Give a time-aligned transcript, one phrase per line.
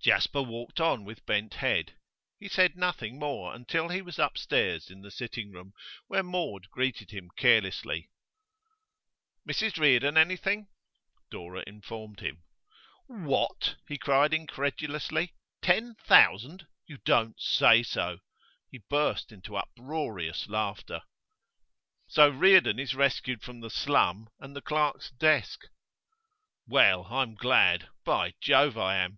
[0.00, 1.92] Jasper walked on with bent head.
[2.40, 5.72] He said nothing more until he was upstairs in the sitting room,
[6.08, 8.10] where Maud greeted him carelessly.
[9.48, 10.66] 'Mrs Reardon anything?'
[11.30, 12.42] Dora informed him.
[13.06, 15.34] 'What?' he cried incredulously.
[15.62, 16.66] 'Ten thousand?
[16.88, 18.18] You don't say so!'
[18.72, 21.02] He burst into uproarious laughter.
[22.08, 25.68] 'So Reardon is rescued from the slum and the clerk's desk!
[26.66, 29.16] Well, I'm glad; by Jove, I am.